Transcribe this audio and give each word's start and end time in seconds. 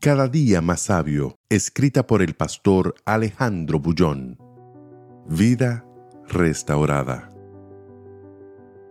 Cada 0.00 0.28
día 0.28 0.62
más 0.62 0.80
sabio, 0.80 1.36
escrita 1.50 2.06
por 2.06 2.22
el 2.22 2.32
pastor 2.32 2.94
Alejandro 3.04 3.80
Bullón. 3.80 4.38
Vida 5.28 5.84
restaurada. 6.26 7.28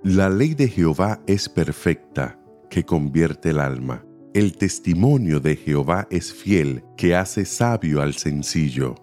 La 0.03 0.29
ley 0.29 0.53
de 0.53 0.67
Jehová 0.67 1.19
es 1.25 1.49
perfecta, 1.49 2.39
que 2.69 2.83
convierte 2.83 3.49
el 3.49 3.59
alma. 3.59 4.05
El 4.35 4.55
testimonio 4.55 5.39
de 5.39 5.55
Jehová 5.55 6.07
es 6.11 6.31
fiel, 6.31 6.83
que 6.95 7.15
hace 7.15 7.43
sabio 7.43 8.03
al 8.03 8.13
sencillo. 8.13 8.93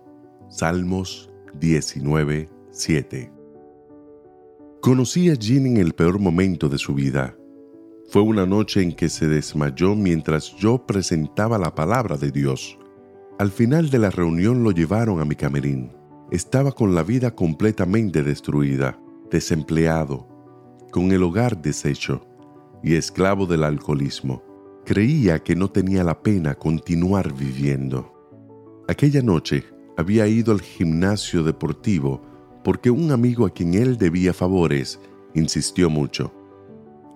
Salmos 0.48 1.28
19, 1.58 2.48
7. 2.70 3.32
Conocí 4.80 5.28
a 5.28 5.34
Jean 5.34 5.66
en 5.66 5.78
el 5.78 5.92
peor 5.92 6.20
momento 6.20 6.68
de 6.68 6.78
su 6.78 6.94
vida 6.94 7.36
fue 8.08 8.22
una 8.22 8.46
noche 8.46 8.82
en 8.82 8.92
que 8.92 9.08
se 9.08 9.26
desmayó 9.26 9.96
mientras 9.96 10.54
yo 10.56 10.86
presentaba 10.86 11.58
la 11.58 11.74
palabra 11.74 12.16
de 12.16 12.30
Dios. 12.30 12.78
Al 13.38 13.50
final 13.50 13.90
de 13.90 13.98
la 13.98 14.10
reunión 14.10 14.62
lo 14.62 14.70
llevaron 14.70 15.20
a 15.20 15.24
mi 15.24 15.34
camerín. 15.34 15.92
Estaba 16.30 16.72
con 16.72 16.94
la 16.94 17.02
vida 17.02 17.34
completamente 17.34 18.22
destruida, 18.22 18.98
desempleado, 19.30 20.28
con 20.92 21.10
el 21.10 21.22
hogar 21.22 21.60
deshecho 21.60 22.24
y 22.82 22.94
esclavo 22.94 23.46
del 23.46 23.64
alcoholismo. 23.64 24.42
Creía 24.84 25.40
que 25.40 25.56
no 25.56 25.68
tenía 25.68 26.04
la 26.04 26.22
pena 26.22 26.54
continuar 26.54 27.32
viviendo. 27.32 28.12
Aquella 28.88 29.20
noche 29.20 29.64
había 29.96 30.28
ido 30.28 30.52
al 30.52 30.60
gimnasio 30.60 31.42
deportivo 31.42 32.22
porque 32.62 32.90
un 32.90 33.10
amigo 33.10 33.46
a 33.46 33.50
quien 33.50 33.74
él 33.74 33.98
debía 33.98 34.32
favores 34.32 35.00
insistió 35.34 35.90
mucho. 35.90 36.32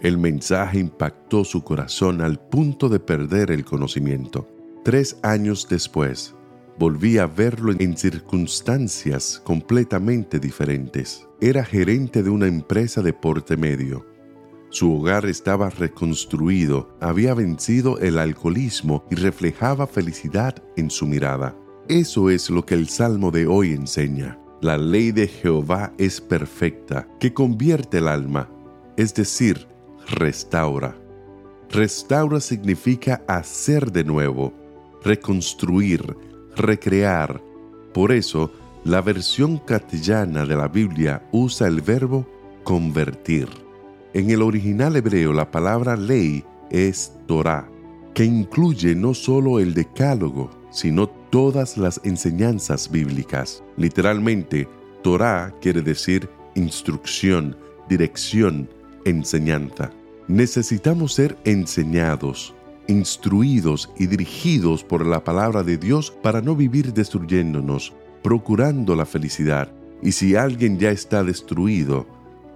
El 0.00 0.16
mensaje 0.16 0.78
impactó 0.78 1.44
su 1.44 1.62
corazón 1.62 2.22
al 2.22 2.40
punto 2.40 2.88
de 2.88 3.00
perder 3.00 3.50
el 3.50 3.66
conocimiento. 3.66 4.48
Tres 4.82 5.18
años 5.22 5.66
después, 5.68 6.34
volví 6.78 7.18
a 7.18 7.26
verlo 7.26 7.74
en 7.78 7.94
circunstancias 7.98 9.42
completamente 9.44 10.38
diferentes. 10.38 11.28
Era 11.42 11.62
gerente 11.62 12.22
de 12.22 12.30
una 12.30 12.46
empresa 12.46 13.02
de 13.02 13.12
porte 13.12 13.58
medio. 13.58 14.06
Su 14.70 14.94
hogar 14.94 15.26
estaba 15.26 15.68
reconstruido, 15.68 16.96
había 17.00 17.34
vencido 17.34 17.98
el 17.98 18.18
alcoholismo 18.18 19.04
y 19.10 19.16
reflejaba 19.16 19.86
felicidad 19.86 20.62
en 20.78 20.88
su 20.88 21.06
mirada. 21.06 21.54
Eso 21.88 22.30
es 22.30 22.48
lo 22.48 22.64
que 22.64 22.74
el 22.74 22.88
Salmo 22.88 23.30
de 23.30 23.46
hoy 23.46 23.72
enseña. 23.72 24.38
La 24.62 24.78
ley 24.78 25.12
de 25.12 25.28
Jehová 25.28 25.92
es 25.98 26.22
perfecta, 26.22 27.06
que 27.18 27.34
convierte 27.34 27.98
el 27.98 28.08
alma, 28.08 28.48
es 28.96 29.14
decir, 29.14 29.69
restaura. 30.11 30.97
Restaura 31.70 32.41
significa 32.41 33.22
hacer 33.28 33.92
de 33.92 34.05
nuevo, 34.05 34.52
reconstruir, 35.05 36.17
recrear. 36.56 37.41
Por 37.94 38.12
eso, 38.12 38.52
la 38.84 39.00
versión 39.00 39.58
castellana 39.58 40.44
de 40.47 40.56
la 40.56 40.69
Biblia 40.69 41.22
usa 41.33 41.69
el 41.69 41.80
verbo 41.80 42.27
convertir. 42.64 43.48
En 44.12 44.30
el 44.30 44.42
original 44.42 44.97
hebreo 44.97 45.33
la 45.33 45.50
palabra 45.50 45.96
ley 45.96 46.45
es 46.70 47.13
Torah, 47.27 47.68
que 48.14 48.24
incluye 48.24 48.95
no 48.95 49.14
solo 49.14 49.61
el 49.61 49.74
decálogo, 49.74 50.51
sino 50.70 51.08
todas 51.08 51.77
las 51.79 52.01
enseñanzas 52.05 52.90
bíblicas. 52.90 53.63
Literalmente, 53.77 54.68
Torah 55.02 55.55
quiere 55.61 55.83
decir 55.83 56.29
instrucción, 56.55 57.57
dirección, 57.89 58.68
enseñanza. 59.05 59.92
Necesitamos 60.30 61.14
ser 61.14 61.36
enseñados, 61.42 62.55
instruidos 62.86 63.91
y 63.98 64.07
dirigidos 64.07 64.85
por 64.85 65.05
la 65.05 65.24
palabra 65.24 65.64
de 65.64 65.77
Dios 65.77 66.13
para 66.23 66.41
no 66.41 66.55
vivir 66.55 66.95
destruyéndonos, 66.95 67.92
procurando 68.23 68.95
la 68.95 69.07
felicidad. 69.07 69.73
Y 70.01 70.13
si 70.13 70.36
alguien 70.36 70.79
ya 70.79 70.92
está 70.92 71.24
destruido, 71.24 72.07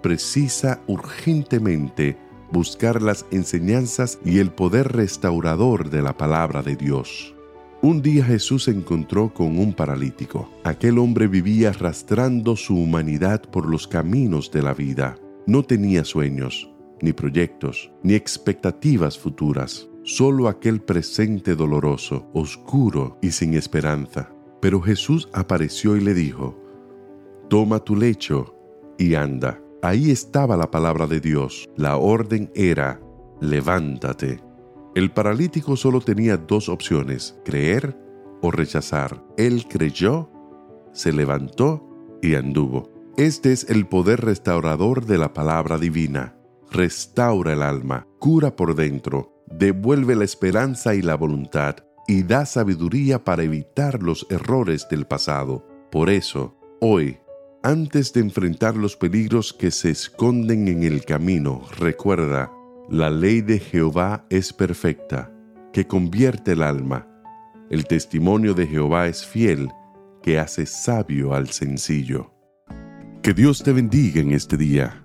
precisa 0.05 0.83
urgentemente 0.87 2.17
buscar 2.53 3.03
las 3.03 3.27
enseñanzas 3.33 4.21
y 4.25 4.39
el 4.39 4.53
poder 4.53 4.93
restaurador 4.93 5.91
de 5.91 6.01
la 6.01 6.17
palabra 6.17 6.63
de 6.63 6.77
Dios. 6.77 7.35
Un 7.83 8.03
día 8.03 8.25
Jesús 8.25 8.65
se 8.65 8.71
encontró 8.71 9.35
con 9.35 9.59
un 9.59 9.73
paralítico. 9.73 10.49
Aquel 10.63 10.97
hombre 10.97 11.27
vivía 11.27 11.71
arrastrando 11.71 12.55
su 12.55 12.77
humanidad 12.77 13.43
por 13.43 13.69
los 13.69 13.89
caminos 13.89 14.53
de 14.53 14.63
la 14.63 14.75
vida. 14.75 15.17
No 15.49 15.65
tenía 15.65 16.05
sueños, 16.05 16.71
ni 17.05 17.13
proyectos, 17.13 17.93
ni 18.03 18.15
expectativas 18.15 19.19
futuras, 19.19 19.89
solo 20.03 20.49
aquel 20.49 20.81
presente 20.81 21.55
doloroso, 21.55 22.29
oscuro 22.33 23.19
y 23.23 23.31
sin 23.31 23.55
esperanza. 23.55 24.31
Pero 24.61 24.81
Jesús 24.81 25.29
apareció 25.33 25.97
y 25.97 26.01
le 26.01 26.15
dijo, 26.15 26.59
Toma 27.49 27.79
tu 27.81 27.95
lecho 27.95 28.57
y 28.99 29.15
anda. 29.15 29.61
Ahí 29.83 30.11
estaba 30.11 30.57
la 30.57 30.71
palabra 30.71 31.07
de 31.07 31.21
Dios. 31.21 31.69
La 31.77 31.99
orden 31.99 32.51
era, 32.55 33.01
levántate. 33.41 34.41
El 34.95 35.11
paralítico 35.11 35.77
solo 35.77 36.01
tenía 36.01 36.39
dos 36.39 36.71
opciones, 36.71 37.39
creer 37.45 37.99
o 38.41 38.51
rechazar. 38.51 39.23
Él 39.37 39.67
creyó, 39.69 40.31
se 40.93 41.13
levantó 41.13 42.19
y 42.23 42.35
anduvo. 42.35 42.91
Este 43.19 43.53
es 43.53 43.69
el 43.69 43.87
poder 43.87 44.23
restaurador 44.25 45.05
de 45.05 45.19
la 45.19 45.35
palabra 45.35 45.79
divina. 45.79 46.35
Restaura 46.75 47.53
el 47.53 47.63
alma, 47.63 48.09
cura 48.19 48.57
por 48.57 48.75
dentro, 48.75 49.45
devuelve 49.47 50.17
la 50.17 50.25
esperanza 50.25 50.97
y 50.97 51.03
la 51.03 51.15
voluntad 51.15 51.77
y 52.09 52.25
da 52.25 52.47
sabiduría 52.47 53.23
para 53.23 53.45
evitar 53.45 54.03
los 54.03 54.27
errores 54.29 54.89
del 54.91 55.07
pasado. 55.07 55.65
Por 55.93 56.11
eso, 56.11 56.59
hoy, 56.81 57.19
antes 57.63 58.13
de 58.13 58.23
enfrentar 58.23 58.75
los 58.75 58.97
peligros 58.97 59.53
que 59.53 59.71
se 59.71 59.91
esconden 59.91 60.67
en 60.67 60.83
el 60.83 61.05
camino, 61.05 61.63
recuerda, 61.79 62.51
la 62.91 63.09
ley 63.09 63.41
de 63.41 63.61
Jehová 63.61 64.27
es 64.29 64.53
perfecta, 64.53 65.33
que 65.73 65.87
convierte 65.87 66.53
el 66.53 66.65
alma. 66.65 67.07
El 67.71 67.87
testimonio 67.87 68.53
de 68.53 68.67
Jehová 68.67 69.07
es 69.07 69.25
fiel, 69.25 69.71
que 70.25 70.41
hace 70.41 70.67
sabio 70.67 71.35
al 71.35 71.51
sencillo. 71.51 72.33
Que 73.23 73.33
Dios 73.33 73.63
te 73.63 73.73
bendiga 73.73 74.21
en 74.21 74.33
este 74.33 74.57
día. 74.57 75.05